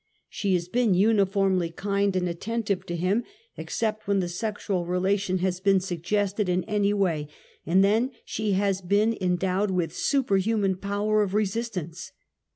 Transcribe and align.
She 0.29 0.55
has 0.55 0.67
been 0.67 0.95
/ 0.95 0.95
uniformly 0.95 1.69
kind 1.69 2.15
and 2.15 2.27
attentive 2.27 2.87
to 2.87 2.95
him 2.95 3.23
except 3.55 4.07
when 4.07 4.19
the 4.19 4.25
I 4.25 4.29
sexual 4.29 4.87
relation 4.87 5.37
has 5.45 5.59
been 5.59 5.79
suggested 5.79 6.49
in 6.49 6.63
any 6.63 6.91
way, 6.91 7.27
and 7.67 7.83
then 7.83 8.09
she 8.25 8.53
has 8.53 8.81
been 8.81 9.15
endowed 9.21 9.69
with 9.69 9.95
superhuman 9.95 10.77
power 10.77 11.21
of 11.21 11.35
resistance. 11.35 12.13